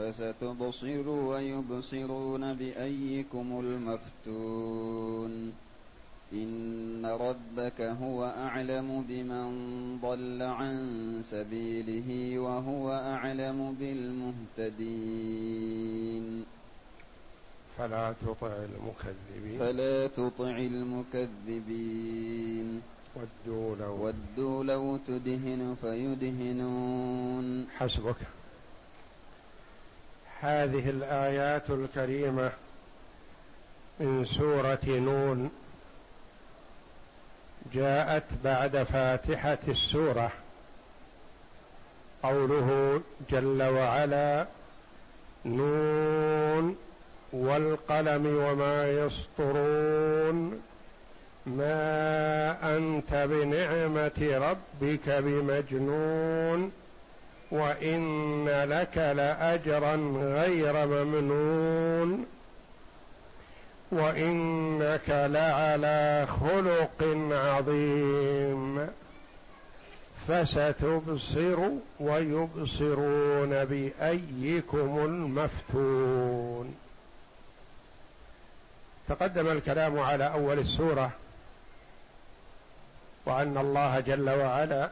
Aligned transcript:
فستبصر 0.00 1.08
ويبصرون 1.08 2.54
بأيكم 2.54 3.60
المفتون. 3.64 5.52
إن 6.32 7.06
ربك 7.06 7.80
هو 7.80 8.24
أعلم 8.24 9.04
بمن 9.08 9.50
ضل 10.02 10.42
عن 10.42 10.76
سبيله 11.30 12.38
وهو 12.38 12.92
أعلم 12.92 13.76
بالمهتدين. 13.80 16.44
فلا 17.78 18.14
تطع 18.26 18.46
المكذبين. 18.46 19.58
فلا 19.58 20.06
تطع 20.06 20.58
المكذبين. 20.58 22.80
ودوا 23.16 23.76
لو 23.76 24.06
ودوا 24.06 24.64
لو 24.64 24.98
تدهن 25.08 25.76
فيدهنون. 25.80 27.66
حسبك. 27.78 28.16
هذه 30.42 30.90
الآيات 30.90 31.70
الكريمة 31.70 32.50
من 34.00 34.24
سورة 34.24 34.78
نون. 34.86 35.50
جاءت 37.74 38.24
بعد 38.44 38.82
فاتحة 38.82 39.58
السورة. 39.68 40.32
قوله 42.22 43.00
جل 43.30 43.62
وعلا 43.62 44.46
نون 45.44 46.76
والقلم 47.32 48.26
وما 48.26 48.90
يسطرون. 48.90 50.62
ما 51.46 52.76
أنت 52.76 53.14
بنعمة 53.14 54.38
ربك 54.50 55.08
بمجنون. 55.08 56.72
وإن 57.50 58.48
لك 58.48 58.98
لاجرا 58.98 59.96
غير 60.16 60.86
ممنون. 60.86 62.26
وإنك 63.92 65.08
لعلى 65.08 66.26
خلق 66.40 67.28
عظيم. 67.32 68.88
فستبصر 70.28 71.68
ويبصرون 72.00 73.64
بأيكم 73.64 75.04
المفتون. 75.04 76.74
تقدم 79.08 79.48
الكلام 79.48 79.98
على 79.98 80.32
أول 80.32 80.58
السورة. 80.58 81.10
وأن 83.26 83.58
الله 83.58 84.00
جل 84.00 84.30
وعلا 84.30 84.90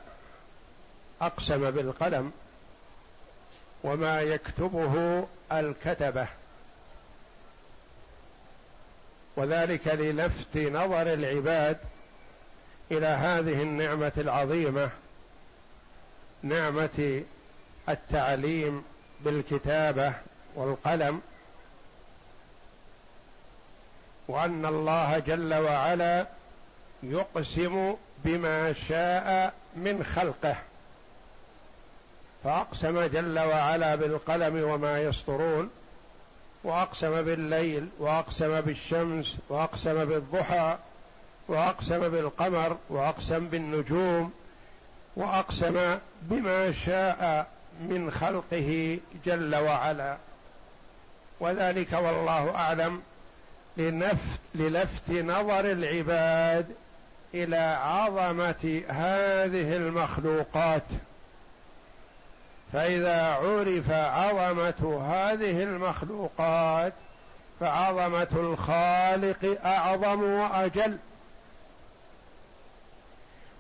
أقسم 1.23 1.71
بالقلم 1.71 2.33
وما 3.83 4.21
يكتبه 4.21 5.27
الكتبة. 5.53 6.27
وذلك 9.37 9.89
للفت 9.89 10.57
نظر 10.57 11.13
العباد 11.13 11.79
إلى 12.91 13.07
هذه 13.07 13.63
النعمة 13.63 14.13
العظيمة 14.17 14.91
نعمة 16.43 17.23
التعليم 17.89 18.85
بالكتابة 19.21 20.13
والقلم 20.55 21.23
وأن 24.29 24.67
الله 24.67 25.19
جل 25.19 25.55
وعلا 25.55 26.27
يقسم 27.03 27.97
بما 28.25 28.73
شاء 28.73 29.55
من 29.77 30.05
خلقه. 30.05 30.57
فأقسم 32.45 33.03
جل 33.03 33.39
وعلا 33.39 33.95
بالقلم 33.95 34.63
وما 34.63 35.03
يسطرون 35.03 35.71
وأقسم 36.65 37.23
بالليل 37.23 37.89
وأقسم 37.99 38.61
بالشمس 38.61 39.37
وأقسم 39.49 40.05
بالضحى 40.05 40.77
وأقسم 41.49 42.09
بالقمر 42.09 42.77
وأقسم 42.89 43.49
بالنجوم 43.49 44.33
وأقسم 45.17 45.99
بما 46.23 46.73
شاء 46.73 47.51
من 47.81 48.11
خلقه 48.11 48.99
جل 49.27 49.57
وعلا. 49.57 50.17
وذلك 51.41 51.93
والله 51.93 52.55
أعلم 52.55 53.03
لنفت 53.77 54.41
للفت 54.55 55.11
نظر 55.11 55.61
العباد 55.61 56.67
إلى 57.35 57.79
عظمة 57.83 58.83
هذه 58.89 59.77
المخلوقات. 59.77 60.83
فإذا 62.73 63.23
عرف 63.23 63.91
عظمة 63.91 65.07
هذه 65.11 65.63
المخلوقات 65.63 66.93
فعظمة 67.61 68.29
الخالق 68.33 69.59
أعظم 69.65 70.23
وأجل. 70.23 70.99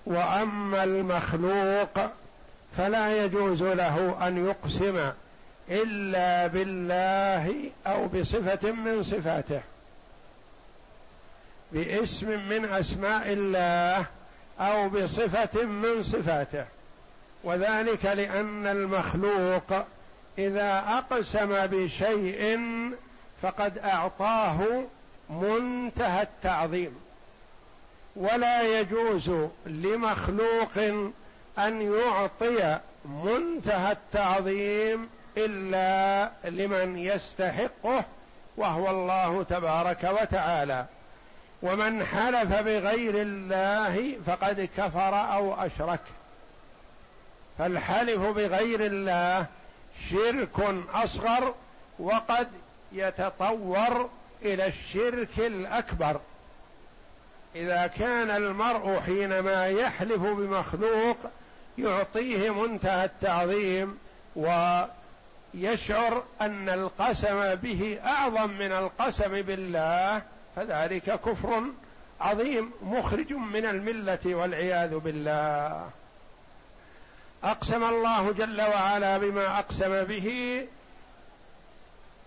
وأما 0.06 0.84
المخلوق 0.84 2.10
فلا 2.76 3.24
يجوز 3.24 3.62
له 3.62 4.28
أن 4.28 4.46
يقسم 4.46 5.12
إلا 5.69 6.46
بالله 6.46 7.70
أو 7.86 8.06
بصفة 8.06 8.72
من 8.72 9.02
صفاته. 9.02 9.60
باسم 11.72 12.48
من 12.48 12.64
أسماء 12.64 13.32
الله 13.32 14.06
أو 14.60 14.88
بصفة 14.88 15.62
من 15.62 16.02
صفاته. 16.02 16.64
وذلك 17.44 18.04
لأن 18.04 18.66
المخلوق 18.66 19.84
إذا 20.38 20.84
أقسم 20.88 21.66
بشيء 21.66 22.60
فقد 23.43 23.78
أعطاه 23.78 24.84
منتهى 25.31 26.22
التعظيم. 26.22 27.00
ولا 28.16 28.81
يجوز 28.81 29.31
لمخلوق 29.66 30.78
أن 31.59 31.94
يعطي 31.94 32.78
منتهى 33.04 33.93
التعظيم 33.93 35.09
إلا 35.37 36.31
لمن 36.44 36.99
يستحقه 36.99 38.05
وهو 38.56 38.91
الله 38.91 39.43
تبارك 39.43 40.05
وتعالى. 40.22 40.84
ومن 41.62 42.05
حلف 42.05 42.53
بغير 42.53 43.15
الله 43.16 44.16
فقد 44.26 44.69
كفر 44.76 45.32
أو 45.34 45.55
أشرك. 45.55 46.00
فالحلف 47.58 48.20
بغير 48.20 48.86
الله 48.86 49.46
شرك 50.10 50.84
أصغر 50.94 51.54
وقد 51.98 52.48
يتطور 52.92 54.10
إلى 54.42 54.66
الشرك 54.66 55.38
الأكبر. 55.38 56.20
إذا 57.54 57.86
كان 57.86 58.30
المرء 58.30 59.00
حينما 59.00 59.66
يحلف 59.66 60.20
بمخلوق 60.20 61.16
يعطيه 61.78 62.50
منتهى 62.50 63.04
التعظيم 63.04 63.98
ويشعر 64.36 66.22
أن 66.40 66.69
القسم 66.69 67.54
به 67.54 67.98
أعظم 68.04 68.50
من 68.50 68.72
القسم 68.72 69.42
بالله 69.42 70.22
فذلك 70.56 71.20
كفر 71.20 71.62
عظيم 72.20 72.70
مخرج 72.82 73.32
من 73.32 73.66
الملة 73.66 74.19
والعياذ 74.26 74.99
بالله. 74.99 75.90
أقسم 77.44 77.85
الله 77.85 78.32
جل 78.32 78.61
وعلا 78.61 79.19
بما 79.19 79.58
أقسم 79.58 80.05
به 80.05 80.67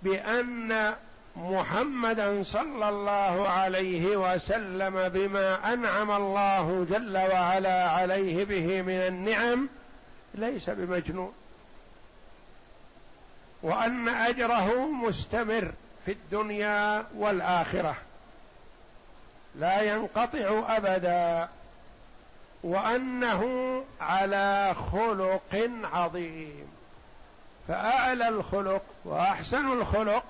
بأن 0.04 0.96
محمدا 1.36 2.44
صلى 2.44 2.90
الله 2.90 3.50
عليه 3.50 4.18
وسلم 4.18 5.10
بما 5.10 5.74
أنعم 5.74 6.12
الله 6.12 6.88
جل 6.90 7.18
وعلا 7.18 7.90
عليه 7.90 8.46
به 8.46 8.82
من 8.82 9.00
النعم 9.00 9.70
ليس 10.36 10.70
بمجنون. 10.70 11.34
وأن 13.64 14.10
أجره 14.10 14.92
مستمر 14.92 15.72
في 16.06 16.12
الدنيا 16.12 17.06
والآخرة. 17.18 17.96
لا 19.56 19.82
ينقطع 19.82 20.64
ابدا. 20.78 21.50
وأنه 22.64 23.44
على 24.02 24.76
خلق 24.92 25.70
عظيم. 25.94 26.68
فأعلى 27.68 28.28
الخلق 28.28 28.82
وأحسن 29.06 29.72
الخلق 29.72 30.24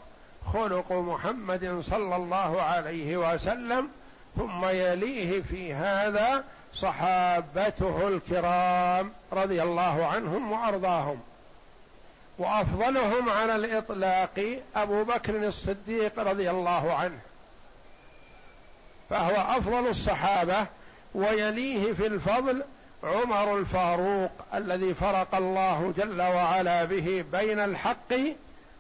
خلق 0.54 0.92
محمد 0.92 1.84
صلى 1.90 2.16
الله 2.16 2.62
عليه 2.62 3.18
وسلم 3.18 3.90
ثم 4.38 4.66
يليه 4.66 5.42
في 5.42 5.74
هذا 5.74 6.44
صحابته 6.76 8.08
الكرام 8.08 9.12
رضي 9.34 9.64
الله 9.64 10.06
عنهم 10.06 10.52
وأرضاهم. 10.52 11.22
وأفضلهم 12.38 13.30
على 13.30 13.56
الإطلاق 13.56 14.60
أبو 14.76 15.04
بكر 15.04 15.48
الصديق 15.48 16.20
رضي 16.20 16.50
الله 16.50 16.94
عنه 16.94 17.20
فهو 19.10 19.58
أفضل 19.58 19.88
الصحابة 19.88 20.66
ويليه 21.16 21.94
في 21.94 22.08
الفضل 22.08 22.64
عمر 23.04 23.58
الفاروق 23.58 24.32
الذي 24.54 24.94
فرق 24.94 25.36
الله 25.36 25.94
جل 25.98 26.22
وعلا 26.22 26.86
به 26.86 27.26
بين 27.32 27.60
الحق 27.60 28.14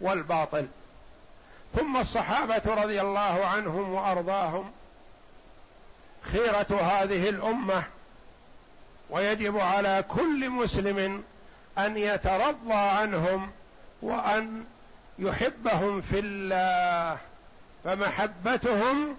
والباطل. 0.02 0.68
ثم 1.76 1.98
الصحابة 1.98 2.84
رضي 2.84 3.02
الله 3.02 3.46
عنهم 3.46 3.94
وأرضاهم 3.94 4.72
خيرة 6.22 6.82
هذه 6.82 7.30
الأمة 7.30 7.84
ويجب 9.10 9.58
على 9.58 10.04
كل 10.08 10.50
مسلم 10.50 11.24
أن 11.78 11.98
يترضى 11.98 12.74
عنهم 12.74 13.52
وأن 14.02 14.64
يحبهم 15.20 16.02
في 16.02 16.20
الله 16.20 17.18
فمحبتهم 17.84 19.18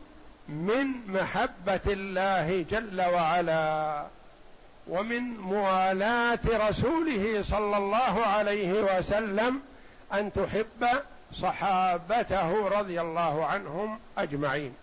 من 0.48 0.86
محبة 1.08 1.80
الله 1.86 2.64
جل 2.70 3.02
وعلا 3.02 4.04
ومن 4.88 5.40
موالاة 5.40 6.38
رسوله 6.46 7.42
صلى 7.42 7.76
الله 7.76 8.26
عليه 8.26 8.72
وسلم 8.72 9.60
أن 10.12 10.32
تحب 10.32 10.88
صحابته 11.34 12.68
رضي 12.68 13.00
الله 13.00 13.46
عنهم 13.46 13.98
أجمعين. 14.18 14.74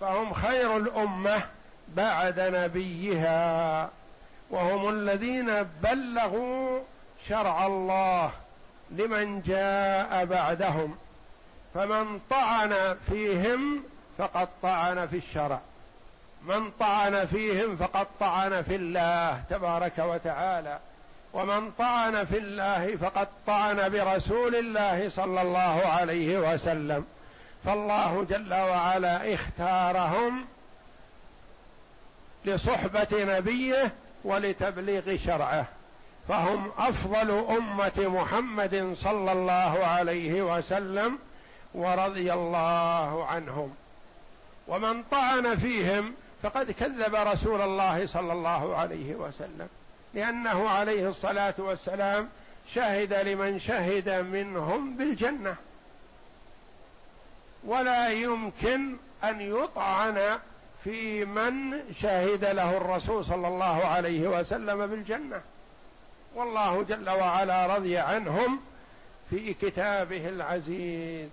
فهم 0.00 0.32
خير 0.32 0.76
الأمة 0.76 1.42
بعد 1.88 2.40
نبيها 2.40 3.90
وهم 4.50 4.88
الذين 4.88 5.62
بلغوا 5.82 6.80
شرع 7.28 7.66
الله 7.66 8.30
لمن 8.90 9.42
جاء 9.42 10.24
بعدهم. 10.24 10.96
فمن 11.74 12.20
طعن 12.30 12.96
فيهم 13.10 13.84
فقد 14.18 14.48
طعن 14.62 15.06
في 15.06 15.16
الشرع. 15.16 15.58
من 16.46 16.70
طعن 16.70 17.26
فيهم 17.26 17.76
فقد 17.76 18.06
طعن 18.20 18.62
في 18.62 18.76
الله 18.76 19.42
تبارك 19.50 19.98
وتعالى. 19.98 20.78
ومن 21.32 21.70
طعن 21.78 22.24
في 22.24 22.38
الله 22.38 22.96
فقد 22.96 23.28
طعن 23.46 23.88
برسول 23.88 24.54
الله 24.56 25.10
صلى 25.10 25.42
الله 25.42 25.86
عليه 25.86 26.38
وسلم. 26.38 27.04
فالله 27.64 28.26
جل 28.30 28.54
وعلا 28.54 29.34
اختارهم 29.34 30.44
لصحبة 32.44 33.08
نبيه 33.12 33.92
ولتبليغ 34.24 35.16
شرعه. 35.16 35.64
فهم 36.28 36.70
أفضل 36.78 37.30
أمة 37.30 37.92
محمد 37.98 38.92
صلى 38.96 39.32
الله 39.32 39.86
عليه 39.86 40.42
وسلم 40.42 41.18
ورضي 41.74 42.32
الله 42.32 43.26
عنهم. 43.26 43.74
ومن 44.68 45.02
طعن 45.02 45.56
فيهم 45.56 46.14
فقد 46.42 46.70
كذب 46.70 47.14
رسول 47.14 47.60
الله 47.60 48.06
صلى 48.06 48.32
الله 48.32 48.76
عليه 48.76 49.14
وسلم 49.14 49.68
لأنه 50.14 50.68
عليه 50.68 51.08
الصلاة 51.08 51.54
والسلام 51.58 52.28
شهد 52.74 53.12
لمن 53.12 53.60
شهد 53.60 54.08
منهم 54.08 54.96
بالجنة. 54.96 55.56
ولا 57.64 58.08
يمكن 58.08 58.96
أن 59.24 59.40
يطعن 59.40 60.38
في 60.84 61.24
من 61.24 61.80
شهد 62.00 62.44
له 62.44 62.76
الرسول 62.76 63.24
صلى 63.24 63.48
الله 63.48 63.84
عليه 63.84 64.28
وسلم 64.28 64.86
بالجنة. 64.86 65.40
والله 66.34 66.82
جل 66.82 67.10
وعلا 67.10 67.76
رضي 67.76 67.98
عنهم 67.98 68.60
في 69.30 69.54
كتابه 69.54 70.28
العزيز. 70.28 71.28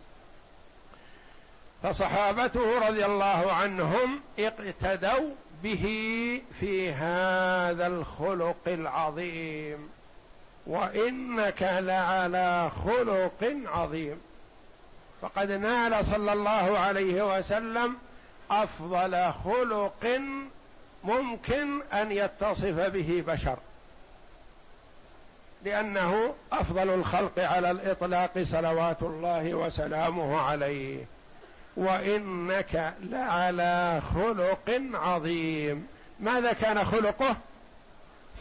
فصحابته 1.83 2.87
رضي 2.87 3.05
الله 3.05 3.53
عنهم 3.53 4.19
اقتدوا 4.39 5.29
به 5.63 5.83
في 6.59 6.93
هذا 6.93 7.87
الخلق 7.87 8.67
العظيم. 8.67 9.89
وإنك 10.67 11.61
لعلى 11.61 12.71
خلق 12.85 13.55
عظيم. 13.65 14.21
فقد 15.21 15.51
نال 15.51 16.05
صلى 16.05 16.33
الله 16.33 16.79
عليه 16.79 17.37
وسلم 17.37 17.95
أفضل 18.51 19.31
خلق 19.45 20.21
ممكن 21.03 21.81
أن 21.93 22.11
يتصف 22.11 22.79
به 22.79 23.23
بشر. 23.27 23.57
لأنه 25.65 26.33
أفضل 26.53 26.89
الخلق 26.89 27.39
على 27.39 27.71
الإطلاق 27.71 28.43
صلوات 28.43 29.01
الله 29.01 29.53
وسلامه 29.53 30.41
عليه. 30.41 31.05
وإنك 31.81 32.93
لعلى 33.01 34.01
خلق 34.15 34.81
عظيم. 34.93 35.87
ماذا 36.19 36.53
كان 36.53 36.83
خلقه؟ 36.83 37.35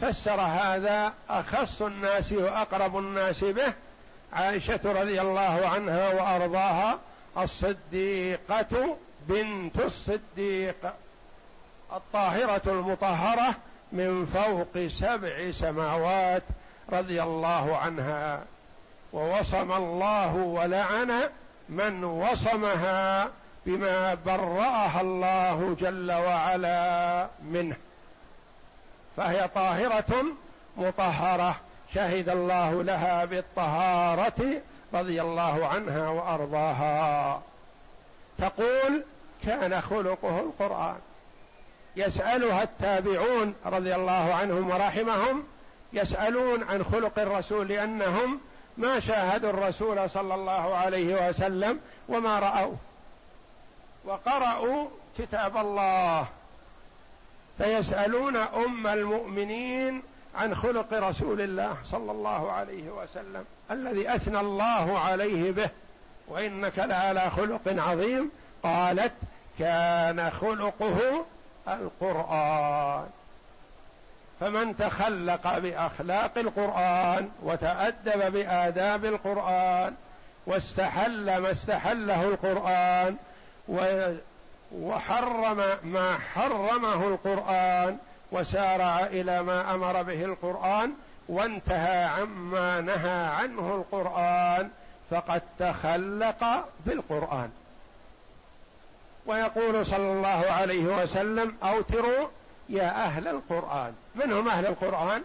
فسر 0.01 0.41
هذا 0.41 1.13
أخص 1.29 1.81
الناس 1.81 2.33
وأقرب 2.33 2.97
الناس 2.97 3.43
به 3.43 3.73
عائشة 4.33 4.79
رضي 4.85 5.21
الله 5.21 5.67
عنها 5.67 6.13
وأرضاها 6.13 6.99
الصديقة 7.37 8.97
بنت 9.27 9.79
الصديق 9.79 10.93
الطاهرة 11.93 12.61
المطهرة 12.65 13.55
من 13.91 14.25
فوق 14.25 14.87
سبع 14.87 15.51
سماوات 15.51 16.43
رضي 16.91 17.23
الله 17.23 17.77
عنها. 17.77 18.43
ووصم 19.13 19.71
الله 19.71 20.35
ولعن 20.35 21.29
من 21.71 22.03
وصمها 22.03 23.29
بما 23.65 24.13
برأها 24.25 25.01
الله 25.01 25.75
جل 25.79 26.11
وعلا 26.11 27.27
منه. 27.43 27.75
فهي 29.17 29.47
طاهرة 29.55 30.25
مطهرة. 30.77 31.55
شهد 31.93 32.29
الله 32.29 32.83
لها 32.83 33.25
بالطهارة 33.25 34.61
رضي 34.93 35.21
الله 35.21 35.67
عنها 35.67 36.09
وأرضاها. 36.09 37.41
تقول 38.37 39.03
كان 39.45 39.81
خلقه 39.81 40.39
القرآن. 40.39 40.97
يسألها 41.95 42.63
التابعون 42.63 43.55
رضي 43.65 43.95
الله 43.95 44.33
عنهم 44.33 44.69
ورحمهم 44.69 45.43
يسألون 45.93 46.63
عن 46.63 46.83
خلق 46.83 47.19
الرسول 47.19 47.67
لأنهم 47.67 48.39
ما 48.77 48.99
شاهدوا 48.99 49.49
الرسول 49.49 50.09
صلى 50.09 50.35
الله 50.35 50.75
عليه 50.75 51.29
وسلم 51.29 51.79
وما 52.09 52.39
رأوه. 52.39 52.75
وقرأوا 54.05 54.87
كتاب 55.17 55.57
الله. 55.57 56.25
فيسألون 57.57 58.35
أم 58.35 58.87
المؤمنين 58.87 60.01
عن 60.35 60.55
خلق 60.55 60.93
رسول 60.93 61.41
الله 61.41 61.77
صلى 61.91 62.11
الله 62.11 62.51
عليه 62.51 62.89
وسلم. 62.89 63.45
الذي 63.71 64.15
أثنى 64.15 64.39
الله 64.39 64.99
عليه 64.99 65.51
به. 65.51 65.69
وإنك 66.27 66.79
لعلى 66.79 67.29
خلق 67.29 67.61
عظيم. 67.67 68.31
قالت 68.63 69.13
كان 69.59 70.31
خلقه 70.31 71.25
القرآن. 71.67 73.09
فمن 74.41 74.77
تخلق 74.77 75.57
بأخلاق 75.57 76.37
القرآن 76.37 77.29
وتأدب 77.43 78.31
بآداب 78.31 79.05
القرآن 79.05 79.93
واستحل 80.45 81.37
ما 81.37 81.51
استحله 81.51 82.23
القرآن 82.23 83.17
وحرم 84.71 85.63
ما 85.83 86.17
حرمه 86.17 87.07
القرآن 87.07 87.97
وسارع 88.31 88.99
إلى 88.99 89.43
ما 89.43 89.73
أمر 89.73 90.03
به 90.03 90.25
القرآن 90.25 90.93
وانتهى 91.29 92.03
عما 92.03 92.81
نهى 92.81 93.25
عنه 93.25 93.75
القرآن 93.75 94.69
فقد 95.11 95.41
تخلق 95.59 96.65
بالقرآن. 96.85 97.49
ويقول 99.25 99.85
صلى 99.85 100.11
الله 100.11 100.45
عليه 100.51 100.83
وسلم 100.83 101.55
أوتروا 101.63 102.27
يا 102.71 103.05
أهل 103.05 103.27
القرآن. 103.27 103.93
من 104.15 104.31
هم 104.31 104.47
أهل 104.47 104.65
القرآن 104.65 105.21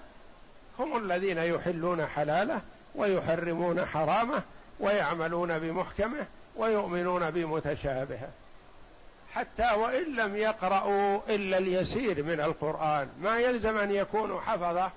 هم 0.78 0.96
الذين 0.96 1.38
يحلون 1.38 2.06
حلاله 2.06 2.60
ويحرمون 2.94 3.86
حرامه 3.86 4.42
ويعملون 4.80 5.58
بمحكمه 5.58 6.26
ويؤمنون 6.56 7.30
بمتشابهه. 7.30 8.28
حتى 9.32 9.72
وإن 9.74 10.16
لم 10.16 10.36
يقرأوا 10.36 11.20
إلا 11.28 11.58
اليسير 11.58 12.22
من 12.22 12.40
القرآن. 12.40 13.08
ما 13.22 13.38
يلزم 13.38 13.78
أن 13.78 13.90
يكونوا 13.90 14.40
حفظة 14.40 14.90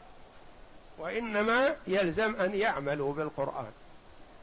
وإنما 0.98 1.76
يلزم 1.88 2.36
أن 2.36 2.56
يعملوا 2.56 3.14
بالقرآن. 3.14 3.72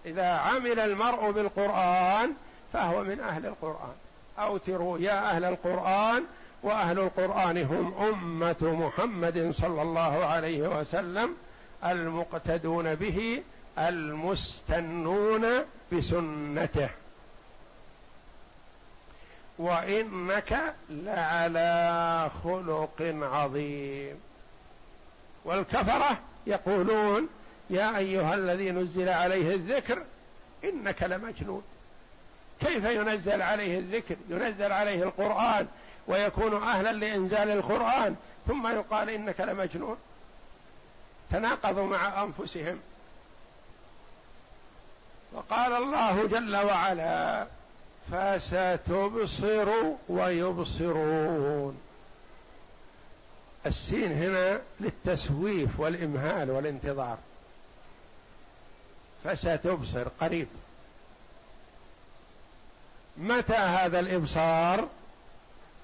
إذا 0.07 0.29
عمل 0.29 0.81
المرء 0.81 1.31
بالقرآن 1.31 2.33
فهو 2.73 3.05
من 3.05 3.21
أهل 3.21 3.47
القرآن. 3.47 3.95
أوتروا 4.39 4.99
يا 4.99 5.31
أهل 5.31 5.45
القرآن 5.45 6.25
وأهل 6.63 6.99
القرآن 6.99 7.59
هم 7.59 7.95
أمة 7.95 8.57
محمد 8.63 9.55
صلى 9.59 9.83
الله 9.83 10.25
عليه 10.25 10.81
وسلم 10.81 11.37
المقتدون 11.85 12.95
به 12.95 13.43
المستنون 13.79 15.47
بسنته. 15.93 16.89
وإنك 19.59 20.75
لعلى 20.91 22.31
خلق 22.45 23.15
عظيم. 23.23 24.17
والكفرة 25.45 26.19
يقولون 26.47 27.29
يا 27.71 27.99
أيها 27.99 28.35
الذي 28.35 28.71
نزل 28.71 29.09
عليه 29.09 29.55
الذكر 29.55 30.03
إنك 30.65 31.03
لمجنون. 31.03 31.63
كيف 32.61 32.85
ينزل 32.85 33.43
عليه 33.43 33.79
الذكر؟ 33.79 34.17
ينزل 34.29 34.73
عليه 34.73 35.03
القرآن 35.03 35.67
ويكون 36.09 36.63
أهلا 36.63 36.93
لإنزال 36.93 37.51
القرآن 37.51 38.17
ثم 38.47 38.67
يقال 38.67 39.11
إنك 39.11 39.41
لمجنون. 39.41 39.97
تناقضوا 41.31 41.87
مع 41.87 42.23
أنفسهم. 42.23 42.81
وقال 45.33 45.73
الله 45.73 46.27
جل 46.27 46.57
وعلا 46.57 47.47
فستبصر 48.13 49.69
ويبصرون. 50.09 51.81
السين 53.67 54.13
هنا 54.13 54.61
للتسويف 54.81 55.81
والإمهال 55.81 56.51
والانتظار. 56.51 57.19
فستبصر 59.25 60.09
قريب. 60.21 60.49
متى 63.17 63.55
هذا 63.55 64.01
الإبصار؟ 64.01 64.89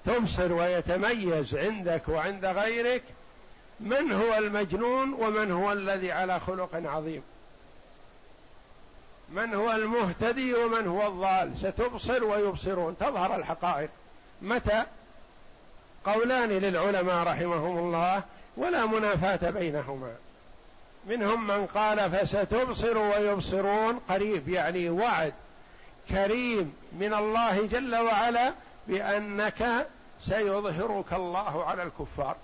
تبصر 0.05 0.53
ويتميز 0.53 1.55
عندك 1.55 2.01
وعند 2.07 2.45
غيرك 2.45 3.03
من 3.79 4.11
هو 4.11 4.37
المجنون 4.37 5.13
ومن 5.13 5.51
هو 5.51 5.71
الذي 5.71 6.11
على 6.11 6.39
خلق 6.39 6.69
عظيم. 6.73 7.23
من 9.29 9.53
هو 9.53 9.71
المهتدي 9.71 10.53
ومن 10.53 10.87
هو 10.87 11.07
الضال. 11.07 11.57
ستبصر 11.57 12.23
ويبصرون. 12.23 12.97
تظهر 12.99 13.35
الحقائق. 13.35 13.89
متى؟ 14.41 14.83
قولان 16.05 16.49
للعلماء 16.49 17.23
رحمهم 17.23 17.77
الله 17.77 18.23
ولا 18.57 18.85
منافاة 18.85 19.49
بينهما. 19.49 20.15
منهم 21.07 21.47
من 21.47 21.65
قال 21.65 22.11
فستبصر 22.11 22.97
ويبصرون. 22.97 23.99
قريب 24.09 24.49
يعني 24.49 24.89
وعد 24.89 25.33
كريم 26.09 26.75
من 26.99 27.13
الله 27.13 27.65
جل 27.65 27.95
وعلا. 27.95 28.53
بأنك 28.87 29.87
سيظهرك 30.21 31.13
الله 31.13 31.65
على 31.65 31.83
الكفار. 31.83 32.35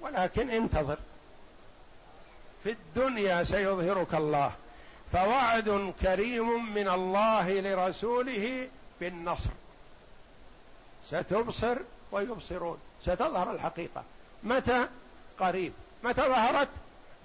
ولكن 0.00 0.50
انتظر. 0.50 0.98
في 2.64 2.70
الدنيا 2.70 3.44
سيظهرك 3.44 4.14
الله. 4.14 4.52
فوعد 5.12 5.94
كريم 6.02 6.74
من 6.74 6.88
الله 6.88 7.60
لرسوله 7.60 8.68
بالنصر. 9.00 9.50
ستبصر 11.08 11.76
ويبصرون. 12.12 12.78
ستظهر 13.02 13.50
الحقيقة. 13.50 14.04
متى؟ 14.42 14.86
قريب. 15.38 15.72
متى 16.04 16.22
ظهرت؟ 16.22 16.68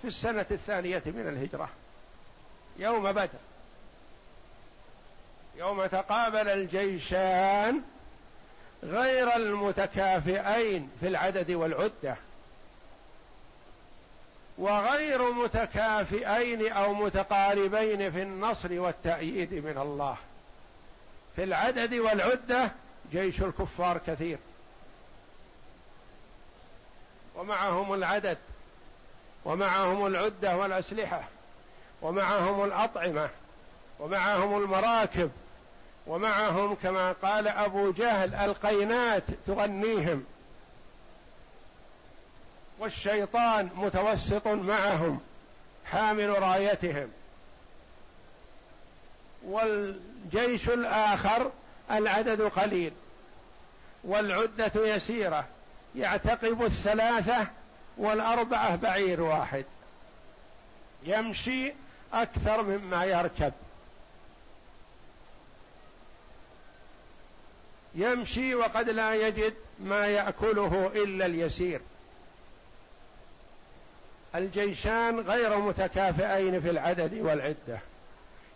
في 0.02 0.08
السنة 0.08 0.46
الثانية 0.52 1.04
من 1.06 1.28
الهجرة. 1.28 1.70
يوم 2.78 3.12
بدر. 3.12 3.30
يوم 5.58 5.86
تقابل 5.86 6.50
الجيشان 6.50 7.82
غير 8.84 9.36
المتكافئين 9.36 10.90
في 11.00 11.08
العدد 11.08 11.52
والعدة. 11.52 12.16
وغير 14.58 15.32
متكافئين 15.32 16.72
أو 16.72 16.94
متقاربين 16.94 18.12
في 18.12 18.22
النصر 18.22 18.80
والتأييد 18.80 19.54
من 19.54 19.78
الله. 19.78 20.18
في 21.36 21.44
العدد 21.44 21.94
والعدة 21.94 22.72
جيش 23.12 23.42
الكفار 23.42 23.98
كثير. 24.08 24.38
ومعهم 27.36 27.94
العدد 27.94 28.38
ومعهم 29.46 30.06
العدة 30.06 30.58
والأسلحة 30.58 31.24
ومعهم 32.02 32.64
الأطعمة 32.64 33.30
ومعهم 34.00 34.58
المراكب 34.58 35.32
ومعهم 36.08 36.76
كما 36.76 37.12
قال 37.12 37.48
أبو 37.48 37.92
جهل 37.92 38.36
القينات 38.36 39.24
تغنيهم 39.48 40.26
والشيطان 42.80 43.70
متوسط 43.76 44.48
معهم 44.48 45.20
حامل 45.86 46.42
رايتهم 46.42 47.12
والجيش 49.46 50.70
الآخر 50.70 51.52
العدد 51.92 52.42
قليل 52.42 52.94
والعدة 54.04 54.72
يسيرة 54.76 55.46
يعتقب 55.96 56.64
الثلاثة 56.64 57.48
والأربعة 57.98 58.76
بعير 58.76 59.22
واحد 59.22 59.66
يمشي 61.04 61.74
أكثر 62.14 62.62
مما 62.62 63.06
يركب 63.06 63.54
يمشي 67.96 68.56
وقد 68.56 68.90
لا 68.90 69.14
يجد 69.14 69.54
ما 69.80 70.08
يأكله 70.08 70.92
إلا 70.96 71.26
اليسير. 71.26 71.82
الجيشان 74.36 75.20
غير 75.20 75.58
متكافئين 75.58 76.62
في 76.62 76.70
العدد 76.70 77.14
والعدة 77.14 77.80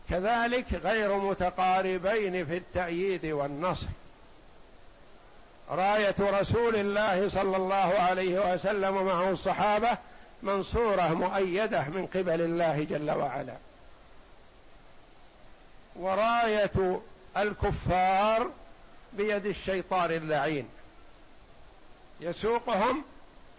كذلك 0.09 0.73
غير 0.73 1.17
متقاربين 1.17 2.45
في 2.45 2.57
التأييد 2.57 3.25
والنصر 3.25 3.87
راية 5.69 6.15
رسول 6.19 6.75
الله 6.75 7.29
صلى 7.29 7.57
الله 7.57 7.75
عليه 7.99 8.53
وسلم 8.53 9.05
معه 9.05 9.29
الصحابة 9.29 9.97
منصورة 10.43 11.13
مؤيدة 11.13 11.81
من 11.81 12.05
قبل 12.05 12.41
الله 12.41 12.83
جل 12.89 13.11
وعلا. 13.11 13.55
وراية 15.95 17.01
الكفار 17.37 18.49
بيد 19.13 19.45
الشيطان 19.45 20.11
اللعين. 20.11 20.69
يسوقهم 22.21 23.03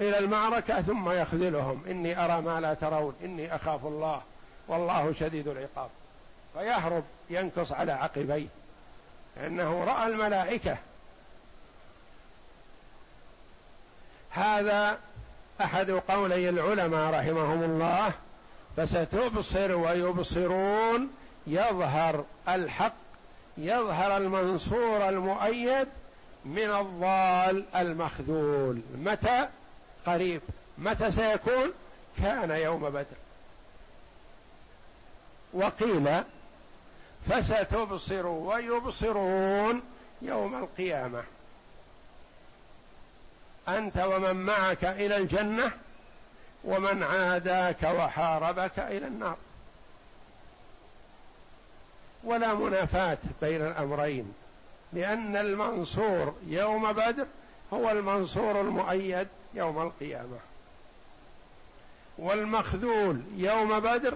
إلى 0.01 0.19
المعركة 0.19 0.83
ثم 0.83 1.11
يخذلهم. 1.11 1.85
إني 1.87 2.25
أرى 2.25 2.41
ما 2.41 2.61
لا 2.61 2.75
ترون. 2.75 3.15
إني 3.25 3.55
أخاف 3.55 3.87
الله. 3.87 4.23
والله 4.69 5.15
شديد 5.21 5.49
العقاب. 5.49 5.91
فيهرب 6.55 7.05
ينكص 7.31 7.73
على 7.73 7.93
عقبيه. 7.93 8.47
لأنه 9.37 9.85
رأى 9.85 10.07
الملائكة. 10.07 10.77
هذا 14.31 14.99
أحد 15.61 15.91
قولي 15.91 16.49
العلماء 16.49 17.11
رحمهم 17.11 17.63
الله. 17.63 18.13
فستبصر 18.77 19.73
ويبصرون. 19.77 21.11
يظهر 21.47 22.25
الحق 22.49 22.93
يظهر 23.61 24.17
المنصور 24.17 25.09
المؤيد 25.09 25.89
من 26.45 26.71
الضال 26.71 27.65
المخذول. 27.77 28.81
متى؟ 28.99 29.49
قريب. 30.07 30.41
متى 30.79 31.11
سيكون؟ 31.11 31.73
كان 32.23 32.51
يوم 32.51 32.91
بدر. 32.91 33.05
وقيل 35.53 36.23
فستبصر 37.31 38.27
ويبصرون 38.27 39.83
يوم 40.23 40.59
القيامة. 40.59 41.23
أنت 43.69 43.99
ومن 43.99 44.37
معك 44.37 44.85
إلى 44.85 45.17
الجنة 45.17 45.73
ومن 46.65 47.03
عاداك 47.03 47.83
وحاربك 47.83 48.79
إلى 48.79 49.07
النار. 49.07 49.37
ولا 52.25 52.55
منافاة 52.55 53.19
بين 53.41 53.67
الأمرين 53.67 54.35
لأن 54.93 55.37
المنصور 55.37 56.35
يوم 56.47 56.93
بدر 56.93 57.27
هو 57.73 57.91
المنصور 57.91 58.61
المؤيد 58.61 59.29
يوم 59.55 59.83
القيامة. 59.83 60.39
والمخذول 62.19 63.21
يوم 63.37 63.81
بدر 63.81 64.15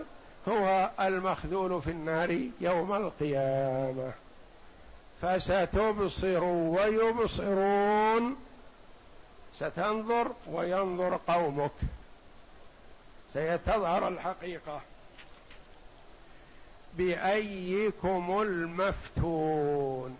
هو 0.49 0.90
المخذول 1.00 1.82
في 1.82 1.90
النار 1.90 2.49
يوم 2.61 2.94
القيامة. 2.94 4.12
فستبصر 5.23 6.44
ويبصرون 6.44 8.37
ستنظر 9.58 10.32
وينظر 10.50 11.18
قومك. 11.28 11.70
سيتظهر 13.32 14.08
الحقيقة. 14.08 14.80
بأيكم 16.96 18.42
المفتون. 18.42 20.18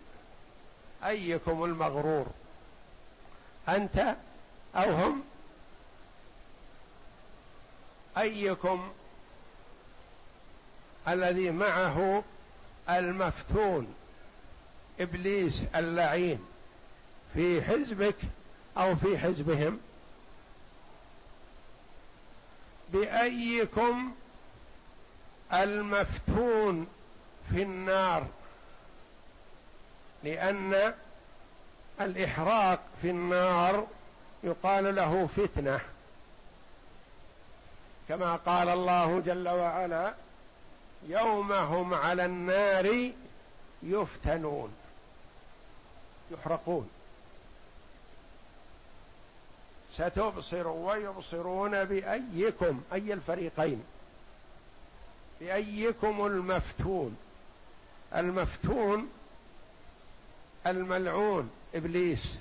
أيكم 1.05 1.65
المغرور. 1.65 2.27
أنت 3.69 4.17
أو 4.75 4.93
هم. 4.93 5.23
أيكم 8.19 8.93
الذي 11.09 11.51
معه 11.51 12.25
المفتون. 12.91 13.95
إبليس 15.01 15.65
اللعين. 15.75 16.47
في 17.35 17.63
حزبك 17.63 18.17
أو 18.77 18.97
في 18.97 19.19
حزبهم. 19.19 19.81
بأيكم 22.93 24.15
المفتون 25.53 26.87
في 27.51 27.63
النار 27.63 28.27
لأن 30.25 30.95
الإحراق 32.01 32.81
في 33.03 33.11
النار 33.11 33.87
يقال 34.45 34.95
له 34.95 35.29
فتنة. 35.37 35.81
كما 38.09 38.37
قال 38.37 38.69
الله 38.69 39.23
جل 39.27 39.49
وعلا 39.49 40.15
يوم 41.09 41.53
هم 41.53 41.95
على 41.95 42.25
النار 42.25 43.13
يفتنون 43.83 44.75
يحرقون. 46.31 46.91
ستبصر 49.95 50.69
ويبصرون 50.69 51.85
بأيكم 51.85 52.83
أي 52.93 53.13
الفريقين. 53.13 53.85
بأيكم 55.45 56.27
المفتون. 56.27 57.17
المفتون 58.15 59.11
الملعون 60.67 61.51
إبليس. 61.75 62.37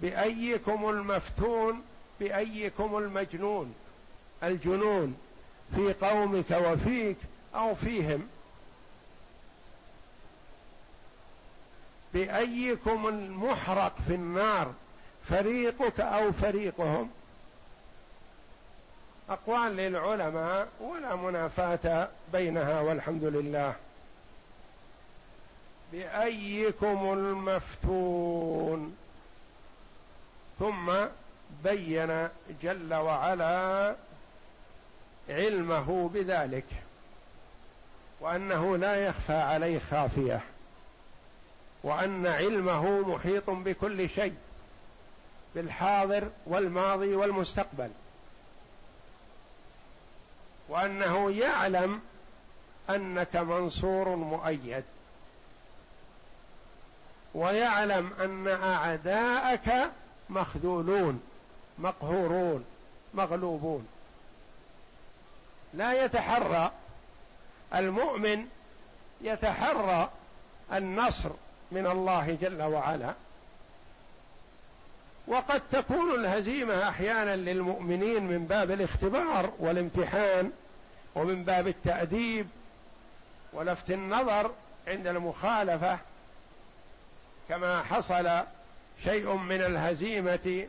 بأيكم 0.00 0.90
المفتون 0.90 1.82
بأيكم 2.20 2.98
المجنون. 2.98 3.74
الجنون 4.42 5.16
في 5.74 5.92
قومك 5.92 6.50
وفيك 6.50 7.16
أو 7.54 7.74
فيهم. 7.74 8.28
بأيكم 12.14 13.08
المحرق 13.08 13.96
في 14.08 14.14
النار 14.14 14.74
فريقك 15.28 16.00
أو 16.00 16.32
فريقهم. 16.32 17.10
أقوال 19.30 19.76
للعلماء 19.76 20.68
ولا 20.80 21.16
منافاة 21.16 22.08
بينها 22.32 22.80
والحمد 22.80 23.24
لله. 23.24 23.74
بأيكم 25.92 27.12
المفتون. 27.12 28.96
ثم 30.58 30.92
بين 31.64 32.28
جل 32.62 32.94
وعلا 32.94 33.94
علمه 35.28 36.10
بذلك 36.14 36.64
وأنه 38.20 38.76
لا 38.76 39.06
يخفى 39.06 39.32
عليه 39.32 39.80
خافية 39.90 40.40
وأن 41.82 42.26
علمه 42.26 43.00
محيط 43.14 43.50
بكل 43.50 44.08
شيء 44.08 44.34
بالحاضر 45.54 46.28
والماضي 46.46 47.14
والمستقبل. 47.14 47.90
وأنه 50.68 51.30
يعلم 51.30 52.00
أنك 52.90 53.36
منصور 53.36 54.08
مؤيد. 54.08 54.84
ويعلم 57.34 58.12
أن 58.20 58.48
أعداءك 58.48 59.90
مخذولون 60.30 61.22
مقهورون 61.78 62.64
مغلوبون. 63.14 63.88
لا 65.74 66.04
يتحرى 66.04 66.70
المؤمن 67.74 68.46
يتحرى 69.20 70.10
النصر 70.72 71.30
من 71.72 71.86
الله 71.86 72.38
جل 72.40 72.62
وعلا. 72.62 73.14
وقد 75.26 75.62
تكون 75.72 76.14
الهزيمة 76.14 76.88
أحيانا 76.88 77.36
للمؤمنين 77.36 78.22
من 78.22 78.46
باب 78.46 78.70
الاختبار 78.70 79.52
والامتحان 79.58 80.52
ومن 81.14 81.44
باب 81.44 81.68
التأديب 81.68 82.46
ولفت 83.52 83.90
النظر 83.90 84.50
عند 84.88 85.06
المخالفة 85.06 85.98
كما 87.48 87.82
حصل 87.82 88.30
شيء 89.04 89.34
من 89.34 89.62
الهزيمة 89.62 90.66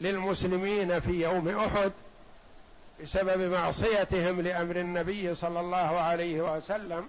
للمسلمين 0.00 1.00
في 1.00 1.22
يوم 1.22 1.48
أحد 1.48 1.92
بسبب 3.02 3.52
معصيتهم 3.52 4.40
لأمر 4.40 4.76
النبي 4.76 5.34
صلى 5.34 5.60
الله 5.60 6.00
عليه 6.00 6.56
وسلم. 6.56 7.08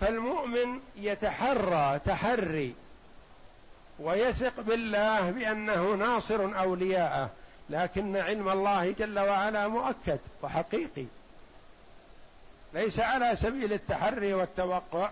فالمؤمن 0.00 0.80
يتحرى 0.96 2.00
تحري 2.04 2.74
ويثق 3.98 4.60
بالله 4.60 5.30
بأنه 5.30 5.94
ناصر 5.94 6.58
أولياءه 6.58 7.30
لكن 7.70 8.16
علم 8.16 8.48
الله 8.48 8.94
جل 8.98 9.18
وعلا 9.18 9.68
مؤكد 9.68 10.18
وحقيقي. 10.42 11.04
ليس 12.74 13.00
على 13.00 13.36
سبيل 13.36 13.72
التحري 13.72 14.34
والتوقع. 14.34 15.10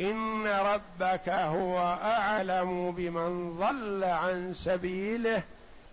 إن 0.00 0.46
ربك 0.46 1.28
هو 1.28 1.78
أعلم 2.02 2.90
بمن 2.90 3.56
ضل 3.58 4.04
عن 4.04 4.54
سبيله 4.54 5.42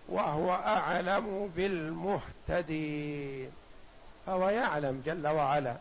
وهو 0.10 0.54
أعلم 0.54 1.52
بالمهتدين. 1.56 3.52
فهو 4.26 4.50
يعلم 4.50 5.04
جل 5.06 5.28
وعلا. 5.28 5.76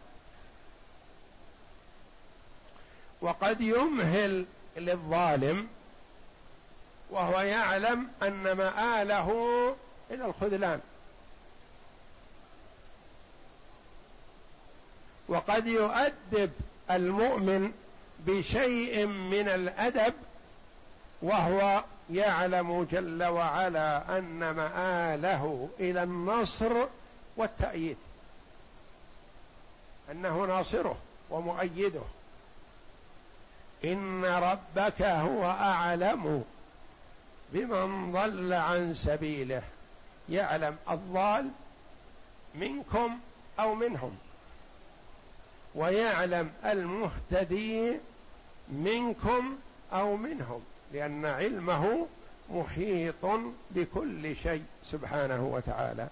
وقد 3.20 3.60
يمهل 3.60 4.46
للظالم 4.76 5.68
وهو 7.10 7.40
يعلم 7.40 8.08
أن 8.22 8.52
مآله 8.52 9.30
إلى 10.10 10.24
الخذلان. 10.24 10.80
وقد 15.28 15.66
يؤدب 15.66 16.50
المؤمن 16.90 17.72
بشيء 18.26 19.06
من 19.06 19.48
الأدب 19.48 20.14
وهو 21.22 21.84
يعلم 22.10 22.86
جل 22.92 23.24
وعلا 23.24 24.18
أن 24.18 24.50
مآله 24.50 25.68
إلى 25.80 26.02
النصر 26.02 26.86
والتأييد. 27.36 27.96
أنه 30.10 30.44
ناصره 30.44 30.96
ومؤيده. 31.30 32.02
إن 33.84 34.24
ربك 34.24 35.02
هو 35.02 35.44
أعلم 35.44 36.44
بمن 37.52 38.12
ضل 38.12 38.52
عن 38.52 38.94
سبيله 38.94 39.62
يعلم 40.28 40.76
الضال 40.90 41.50
منكم 42.54 43.18
أو 43.60 43.74
منهم. 43.74 44.18
ويعلم 45.74 46.50
المهتدي 46.64 47.92
منكم 48.68 49.56
أو 49.92 50.16
منهم 50.16 50.62
لأن 50.92 51.26
علمه 51.26 52.06
محيط 52.50 53.26
بكل 53.70 54.36
شيء 54.36 54.64
سبحانه 54.90 55.46
وتعالى. 55.46 56.08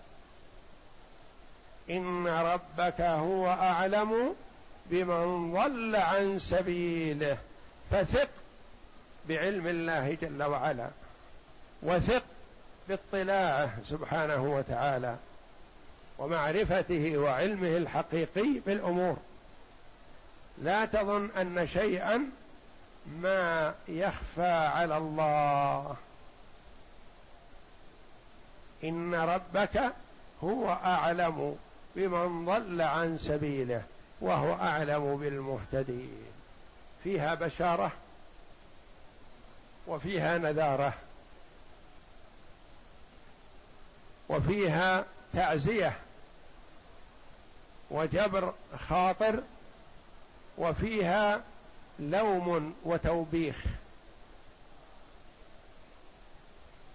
إن 1.91 2.27
ربك 2.27 3.01
هو 3.01 3.49
أعلم 3.49 4.35
بمن 4.87 5.53
ضل 5.53 5.97
عن 5.97 6.39
سبيله 6.39 7.39
فثق 7.91 8.29
بعلم 9.29 9.67
الله 9.67 10.17
جل 10.23 10.43
وعلا. 10.43 10.91
وثق 11.87 12.23
باطلاعه 12.89 13.71
سبحانه 13.89 14.43
وتعالى 14.43 15.17
ومعرفته 16.19 17.19
وعلمه 17.19 17.77
الحقيقي 17.77 18.61
بالأمور. 18.67 19.17
لا 20.63 20.85
تظن 20.85 21.31
أن 21.37 21.69
شيئا 21.73 22.31
ما 23.23 23.75
يخفى 23.89 24.51
على 24.51 24.97
الله. 24.97 25.97
إن 28.85 29.15
ربك 29.15 29.93
هو 30.45 30.73
أعلم 30.73 31.59
بمن 31.97 32.47
ضل 32.47 32.83
عن 32.83 33.19
سبيله 33.19 33.83
وهو 34.21 34.53
أعلم 34.55 35.17
بالمهتدين. 35.17 36.23
فيها 37.05 37.35
بشارة 37.35 37.93
وفيها 39.87 40.39
تعزيه 45.35 45.93
وجبر 47.91 48.55
خاطر 48.89 49.43
وفيها 50.59 51.41
لوم 51.99 52.75
وتوبيخ. 52.85 53.57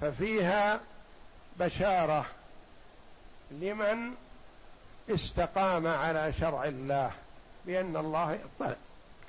ففيها 0.01 0.79
بشارة 1.59 2.25
لمن 3.51 4.15
استقام 5.09 5.87
على 5.87 6.33
شرع 6.39 6.65
الله 6.65 7.11
بأن 7.65 7.95
الله 7.95 8.33
يطلع, 8.33 8.75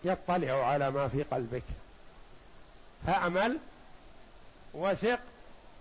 يطلع 0.04 0.66
على 0.66 0.90
ما 0.90 1.08
في 1.08 1.22
قلبك. 1.22 1.62
فاعمل 3.06 3.58
وثق 4.74 5.20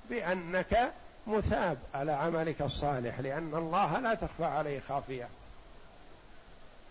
بأنك 0.09 0.91
مثاب 1.27 1.77
على 1.93 2.11
عملك 2.11 2.61
الصالح 2.61 3.19
لأن 3.19 3.51
الله 3.55 3.99
لا 3.99 4.13
تخفى 4.13 4.45
عليه 4.45 4.81
خافية. 4.89 5.27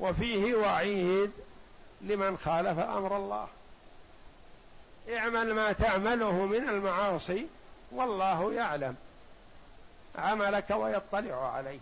وفيه 0.01 0.55
وعيد 0.55 1.31
لمن 2.01 2.37
خالف 2.37 2.79
أمر 2.79 3.17
الله. 3.17 3.49
اعمل 5.17 5.55
ما 5.55 5.73
تعمله 5.73 6.33
من 6.33 6.69
المعاصي 6.69 7.47
والله 7.93 8.53
يعلم 8.53 8.97
عملك 10.19 10.71
ويطلع 10.71 11.53
عليه. 11.53 11.81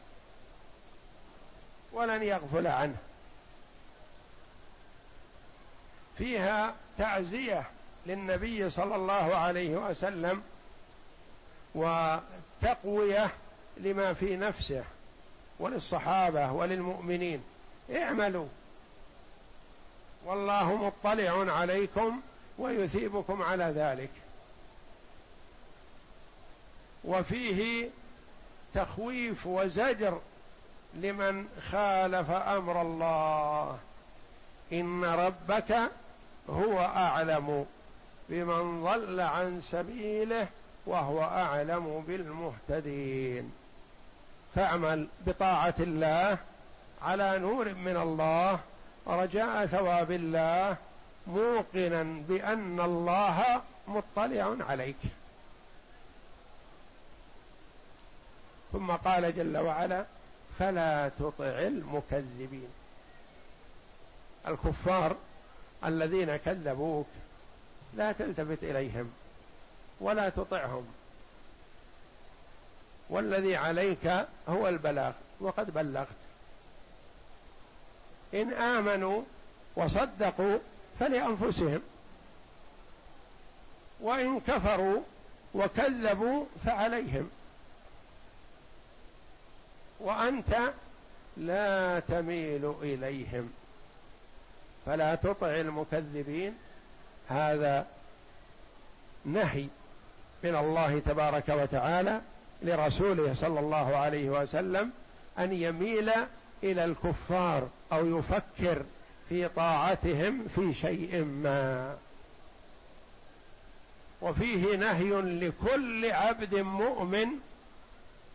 ولن 1.92 2.22
يغفل 2.22 2.66
عنه. 2.66 2.96
فيها 6.18 6.74
تعزية 6.98 7.64
للنبي 8.06 8.70
صلى 8.70 8.96
الله 8.96 9.37
عليه 9.37 9.76
وسلم 9.76 10.42
وتقوية 11.74 13.31
لما 13.76 14.12
في 14.12 14.37
نفسه 14.37 14.85
وللصحابة 15.59 16.52
وللمؤمنين. 16.52 17.44
اعملوا. 17.96 18.46
والله 20.24 20.74
مطلع 20.74 21.52
عليكم 21.52 22.20
ويثيبكم 22.59 23.42
على 23.42 23.64
ذلك. 23.64 24.11
وفيه 27.04 27.88
تخويف 28.74 29.46
وزجر 29.46 30.20
لمن 30.94 31.48
خالف 31.70 32.31
أمر 32.31 32.83
الله. 32.83 33.78
إن 34.72 35.04
ربك 35.04 35.78
هو 36.50 36.81
أعلم 36.81 37.66
بمن 38.28 38.85
ضل 38.85 39.20
عن 39.20 39.61
سبيله 39.61 40.48
وهو 40.88 41.22
أعلم 41.22 42.05
بالمهتدين. 42.09 43.53
فاعمل 44.55 45.09
بطاعة 45.27 45.74
الله 45.81 46.38
على 47.03 47.38
نور 47.38 47.74
من 47.74 47.96
الله 47.96 48.61
رجاء 49.07 49.66
ثواب 49.66 50.11
الله 50.11 50.77
موقنا 51.27 52.03
بأن 52.29 52.81
الله 52.81 53.62
مطلع 53.88 54.57
عليك. 54.68 54.96
ثم 58.72 58.90
قال 58.90 59.37
جل 59.37 59.57
وعلا 59.57 60.05
فلا 60.59 61.11
تطع 61.18 61.44
المكذبين. 61.44 62.68
الكفار 64.48 65.16
الذين 65.85 66.37
كذبوك 66.37 67.07
لا 67.94 68.12
تلتفت 68.12 68.62
إليهم. 68.62 69.12
ولا 70.00 70.28
تطعهم. 70.28 70.87
والذي 73.11 73.56
عليك 73.56 74.26
هو 74.48 74.68
البلاغ 74.68 75.12
وقد 75.40 75.74
بلغت. 75.74 76.06
إن 78.34 78.52
آمنوا 78.52 79.22
وصدقوا 79.76 80.58
فلأنفسهم 81.00 81.82
وإن 84.00 84.40
كفروا 84.40 85.00
وكذبوا 85.54 86.44
فعليهم. 86.64 87.30
وأنت 90.00 90.72
لا 91.37 92.00
تميل 92.00 92.74
إليهم. 92.82 93.52
فلا 94.87 95.14
تطع 95.14 95.46
المكذبين. 95.46 96.58
هذا 97.28 97.87
نهي 99.24 99.66
من 100.42 100.57
الله 100.57 100.98
تبارك 100.98 101.48
وتعالى 101.48 102.20
لرسوله 102.62 103.35
صلى 103.35 103.61
الله 103.61 103.96
عليه 103.96 104.31
وسلم 104.31 104.90
أن 105.38 105.53
يميل 105.53 106.11
إلى 106.62 106.85
الكفار 106.85 107.68
أو 107.92 108.18
يفكر 108.18 108.83
في 109.29 109.48
طاعتهم 109.48 110.46
في 110.55 110.74
شيء 110.74 111.24
ما. 111.24 111.96
وفيه 114.20 114.77
نهي 114.77 115.11
لكل 115.20 116.11
عبد 116.11 116.55
مؤمن 116.55 117.29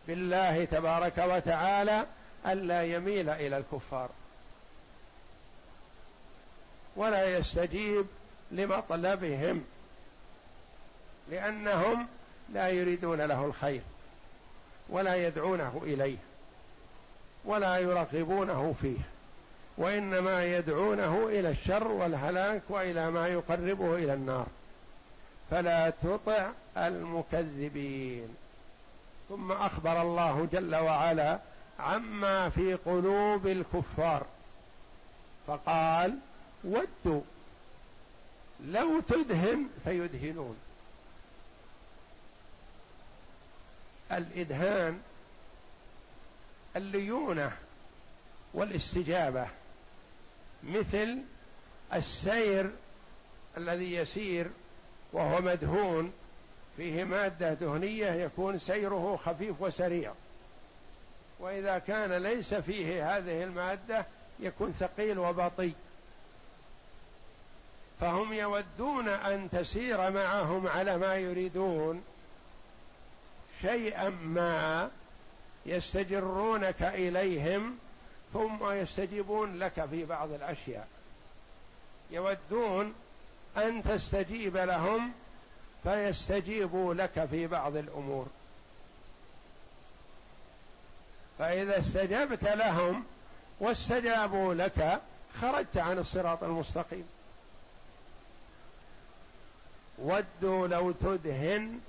بالله 0.08 0.64
تبارك 0.64 1.18
وتعالى 1.18 2.06
الا 2.46 2.82
يميل 2.82 3.28
إلى 3.28 3.56
الكفار. 3.56 4.10
ولا 6.96 7.38
يستجيب 7.38 8.06
لمطلبهم. 8.50 9.64
لأنهم 11.30 12.06
لا 12.52 12.68
يريدون 12.68 13.20
له 13.20 13.44
الخير 13.44 13.80
ولا 14.88 15.26
يدعونه 15.26 15.80
إليه 15.84 16.16
ولا 17.44 17.78
يرغبونه 17.78 18.74
فيه 18.82 18.98
وإنما 19.78 20.44
يدعونه 20.44 21.26
إلى 21.28 21.50
الشر 21.50 21.88
والهلاك 21.88 22.62
وإلى 22.68 23.10
ما 23.10 23.28
يقربه 23.28 23.94
إلى 23.94 24.14
النار. 24.14 24.46
فلا 25.50 25.90
تطع 25.90 26.50
المكذبين. 26.76 28.28
ثم 29.28 29.52
أخبر 29.52 30.02
الله 30.02 30.48
جل 30.52 30.74
وعلا 30.74 31.38
عما 31.80 32.48
في 32.48 32.74
قلوب 32.74 33.46
الكفار. 33.46 34.26
فقال 35.46 36.18
ودوا 36.64 37.20
لو 38.66 39.00
تدهن 39.00 39.66
فيدهنون. 39.84 40.56
الإدهان 44.12 45.00
الليونة 46.76 47.52
والاستجابة 48.54 49.46
مثل 50.62 51.18
السير 51.94 52.70
الذي 53.56 53.94
يسير 53.94 54.50
وهو 55.12 55.40
مدهون 55.40 56.12
فيه 56.76 57.04
مادة 57.04 57.54
دهنية 57.54 58.06
يكون 58.06 58.58
سيره 58.58 59.18
خفيف 59.24 59.62
وسريع. 59.62 60.12
وإذا 61.40 61.78
كان 61.78 62.12
ليس 62.12 62.54
فيه 62.54 63.16
هذه 63.16 63.44
المادة 63.44 64.06
يكون 64.40 64.74
ثقيل 64.80 65.18
وبطيء. 65.18 65.74
فهم 68.00 68.32
يودون 68.32 69.08
أن 69.08 69.50
تسير 69.50 70.10
معهم 70.10 70.66
على 70.66 70.98
ما 70.98 71.16
يريدون. 71.16 72.04
شيئا 73.64 74.08
ما 74.08 74.90
يستجرونك 75.66 76.82
إليهم 76.82 77.78
ثم 78.32 78.70
يستجيبون 78.70 79.58
لك 79.58 79.84
في 79.90 80.04
بعض 80.04 80.32
الأشياء. 80.32 80.88
يودون 82.10 82.94
أن 83.56 83.82
تستجيب 83.82 84.56
لهم 84.56 85.12
فيستجيبوا 85.82 86.94
لك 86.94 87.24
في 87.30 87.46
بعض 87.46 87.76
الأمور. 87.76 88.26
فإذا 91.38 91.78
استجبت 91.78 92.44
لهم 92.44 93.04
واستجابوا 93.60 94.54
لك 94.54 95.00
خرجت 95.40 95.76
عن 95.76 95.98
الصراط 95.98 96.42
المستقيم. 96.42 97.08
ودوا 99.98 100.66
لو 100.66 100.90
تدهن 100.90 101.80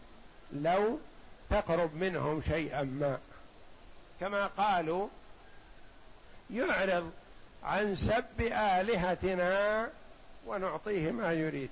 لو 0.54 1.00
تقرب 1.50 1.96
منهم 1.96 2.42
شيئا 2.48 2.84
ما. 2.84 3.18
كما 4.20 4.48
قالوا 4.48 5.08
يعرض 6.54 7.12
عن 7.64 7.96
سب 7.96 8.42
آلهتنا 8.42 9.90
ونعطيه 10.48 11.12
ما 11.12 11.34
يريد. 11.34 11.70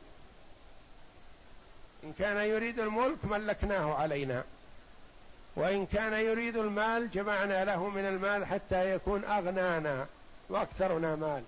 إن 2.03 2.13
كان 2.19 2.37
يريد 2.37 2.79
الملك 2.79 3.25
ملكناه 3.25 3.93
علينا. 3.93 4.43
وإن 5.55 5.85
كان 5.85 6.13
يريد 6.13 6.57
المال 6.57 7.11
جمعنا 7.11 7.65
له 7.65 7.89
من 7.89 8.05
المال 8.05 8.45
حتى 8.45 8.91
يكون 8.91 9.25
أغنانا 9.25 10.07
وأكثرنا 10.49 11.15
مال. 11.15 11.43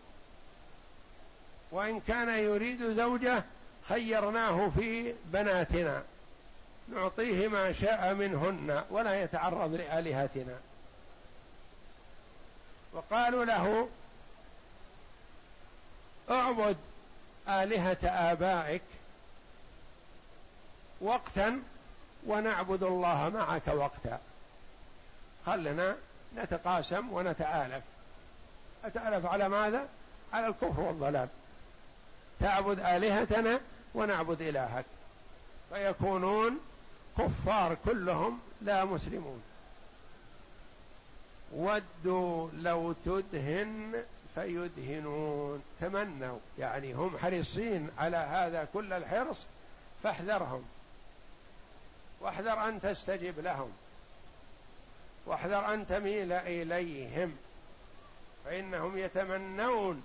وإن 1.72 2.00
كان 2.00 2.30
يريد 2.30 2.94
زوجة 2.94 3.44
خيرناه 3.90 4.70
في 4.70 5.14
بناتنا. 5.26 6.04
نعطيه 6.88 7.48
ما 7.48 7.74
شاء 7.74 8.14
منهن 8.14 8.84
ولا 8.90 9.22
يتعرض 9.24 9.74
لآلهتنا. 9.74 10.58
وقالوا 12.94 13.46
له 13.46 13.90
اعبد 16.30 16.78
آلهة 17.50 17.98
آبائك 18.04 18.82
وقتا 21.02 21.62
ونعبد 22.28 22.84
الله 22.84 23.30
معك 23.30 23.68
وقتا. 23.68 24.20
خلنا 25.46 25.96
نتقاسم 26.38 27.14
ونتآلف. 27.14 27.84
أتألف 28.86 29.26
على 29.26 29.50
ماذا؟ 29.50 29.88
على 30.34 30.48
الكفر 30.48 30.82
والضلال. 30.82 31.28
تعبد 32.40 32.80
آلهتنا 32.80 33.60
ونعبد 33.96 34.42
إلهك. 34.42 34.86
فيكونون 35.70 36.60
كفار 37.18 37.78
كلهم 37.86 38.40
لا 38.62 38.86
مسلمون. 38.86 39.44
ودوا 41.54 42.50
لو 42.54 42.94
تدهن 43.06 44.04
فيدهنون. 44.36 45.64
تمنوا. 45.82 46.40
يعني 46.60 46.94
هم 46.94 47.18
حريصين 47.18 47.90
على 47.98 48.18
هذا 48.18 48.68
كل 48.74 48.94
الحرص 48.94 49.38
فاحذرهم. 50.04 50.66
واحذر 52.22 52.70
أن 52.70 52.82
تستجب 52.82 53.40
لهم. 53.40 53.72
واحذر 55.26 55.74
أن 55.74 55.88
تميل 55.88 56.32
إليهم. 56.32 57.38
فإنهم 58.46 58.98
يتمنون 58.98 60.04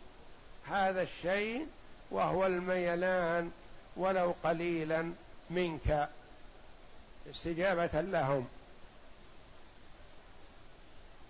هذا 0.68 1.02
الشيء 1.02 1.66
وهو 2.10 2.46
الميلان 2.46 3.50
ولو 3.96 4.34
قليلا 4.44 5.12
منك. 5.50 6.08
استجابة 7.30 8.00
لهم. 8.00 8.48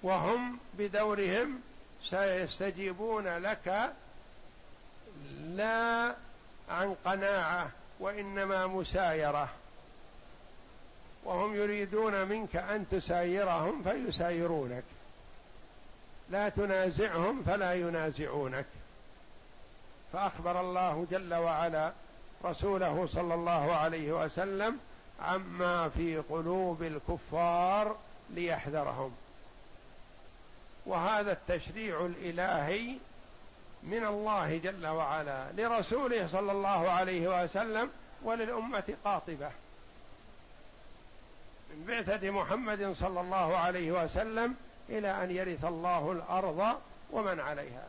وهم 0.02 0.58
بدورهم 0.78 1.60
سيستجيبون 2.04 3.28
لك 3.38 3.92
لا 5.40 6.14
عن 6.70 6.96
قناعة 7.04 7.70
وإنما 8.00 8.66
مسايرة. 8.66 9.48
وهم 11.24 11.54
يريدون 11.54 12.24
منك 12.24 12.56
أن 12.56 12.86
تسايرهم 12.90 13.82
فيسايرونك. 13.82 14.84
لا 16.30 16.48
تنازعهم 16.48 17.42
فلا 17.42 17.74
ينازعونك. 17.74 18.66
فأخبر 20.12 20.60
الله 20.60 21.06
جل 21.10 21.34
وعلا 21.34 21.92
رسوله 22.44 23.08
صلى 23.12 23.34
الله 23.34 23.72
عليه 23.76 24.12
وسلم 24.12 24.78
عما 25.22 25.88
في 25.88 26.18
قلوب 26.18 26.82
الكفار 26.82 27.96
ليحذرهم. 28.30 29.16
وهذا 30.86 31.32
التشريع 31.32 32.06
الإلهي 32.06 32.94
من 33.82 34.06
الله 34.06 34.56
جل 34.58 34.86
وعلا 34.86 35.52
لرسوله 35.52 36.28
صلى 36.32 36.52
الله 36.52 36.90
عليه 36.90 37.44
وسلم 37.44 37.90
وللأمة 38.22 38.94
قاطبة. 39.04 39.50
من 41.70 41.84
بعثة 41.88 42.30
محمد 42.30 42.92
صلى 43.00 43.20
الله 43.20 43.56
عليه 43.56 43.92
وسلم 43.92 44.56
إلى 44.88 45.24
أن 45.24 45.30
يرث 45.30 45.64
الله 45.64 46.12
الأرض 46.12 46.80
ومن 47.10 47.40
عليها. 47.40 47.88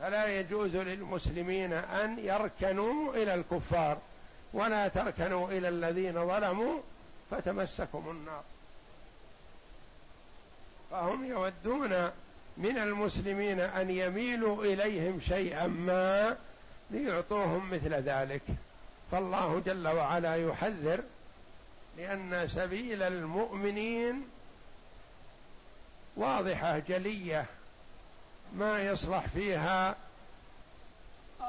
فلا 0.00 0.40
يجوز 0.40 0.76
للمسلمين 0.76 1.72
أن 1.72 2.18
يركنوا 2.18 3.14
إلى 3.14 3.34
الكفار. 3.34 3.98
ولا 4.52 4.88
تركنوا 4.88 5.48
إلى 5.48 5.68
الذين 5.68 6.26
ظلموا 6.26 6.80
فتمسكم 7.30 8.10
النار. 8.10 8.42
فهم 10.90 11.26
يودون 11.26 12.10
من 12.56 12.78
المسلمين 12.78 13.60
أن 13.60 13.90
يميلوا 13.90 14.64
إليهم 14.64 15.20
شيئا 15.20 15.66
ما 15.66 16.36
ليعطوهم 16.90 17.70
مثل 17.70 17.94
ذلك. 17.94 18.42
فالله 19.12 19.62
جل 19.66 19.88
وعلا 19.88 20.36
يحذر 20.36 21.00
لأن 21.96 22.48
سبيل 22.48 23.02
المؤمنين 23.02 24.28
واضحة 26.16 26.78
جلية 26.78 27.46
ما 28.56 28.82
يصلح 28.82 29.26
فيها 29.26 29.96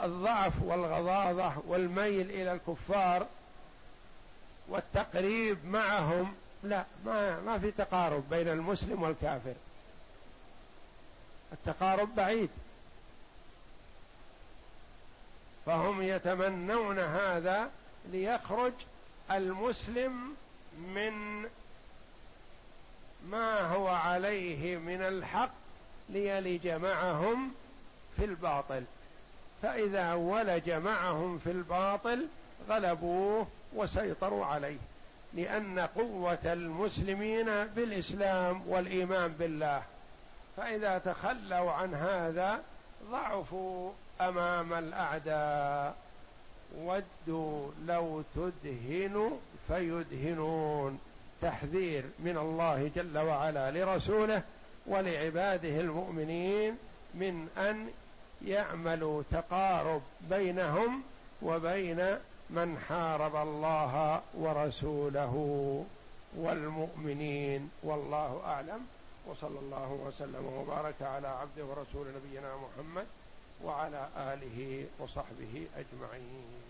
الضعف 0.04 0.62
والغضاضة 0.62 1.54
والميل 1.68 2.30
إلى 2.30 2.54
الكفار 2.54 3.28
والتقريب 4.68 5.66
معهم 5.66 6.36
لا 6.64 6.86
ما 7.06 7.40
ما 7.42 7.60
في 7.60 7.72
تقارب 7.72 8.30
بين 8.30 8.48
المسلم 8.48 9.04
والكافر. 9.04 9.54
التقارب 11.54 12.16
بعيد. 12.16 12.50
فهم 15.66 16.02
يتمنون 16.02 17.00
هذا 17.00 17.70
ليخرج 18.12 18.74
المسلم 19.32 20.36
من 20.78 21.46
ما 23.30 23.62
هو 23.62 23.88
عليه 23.88 24.78
من 24.78 25.02
الحق 25.02 25.52
ليلج 26.10 26.68
معهم 26.68 27.54
في 28.18 28.26
الباطل. 28.26 28.84
فإذا 29.64 30.14
ولج 30.14 30.72
معهم 30.72 31.40
في 31.44 31.52
الباطل 31.52 32.28
غلبوه 32.70 33.48
وسيطروا 33.74 34.46
عليه 34.46 34.78
لأن 35.34 35.80
قوة 35.80 36.38
المسلمين 36.46 37.46
بالإسلام 37.76 38.62
والإيمان 38.68 39.32
بالله. 39.40 39.82
فإذا 40.58 40.98
تخلوا 40.98 41.72
عن 41.72 41.94
هذا 41.94 42.60
ضعفوا 43.12 43.92
أمام 44.22 44.74
الأعداء. 44.74 45.96
ودوا 46.78 47.72
لو 47.88 48.24
تدهن 48.36 49.40
فيدهنون. 49.68 51.00
تحذير 51.42 52.04
من 52.20 52.38
الله 52.38 52.92
جل 52.96 53.18
وعلا 53.18 53.72
لرسوله 53.72 54.42
ولعباده 54.86 55.80
المؤمنين 55.80 56.78
من 57.14 57.50
أن 57.58 57.88
يعملوا 58.46 59.24
تقارب 59.32 60.02
بينهم 60.30 61.02
وبين 61.42 62.18
من 62.50 62.78
حارب 62.90 63.36
الله 63.36 64.22
ورسوله 64.34 65.34
والمؤمنين 66.38 67.72
والله 67.84 68.42
أعلم. 68.46 68.88
وصلى 69.28 69.60
الله 69.60 69.92
وسلم 69.92 70.46
وبارك 70.46 71.02
على 71.02 71.28
عبده 71.28 71.66
ورسول 71.66 72.08
نبينا 72.08 72.56
محمد 72.56 73.06
وعلى 73.64 74.08
آله 74.18 74.86
وصحبه 75.00 75.68
أجمعين. 75.78 76.64